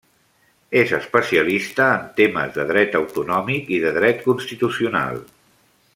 [0.79, 5.25] És especialista en temes de dret autonòmic i de dret constitucional.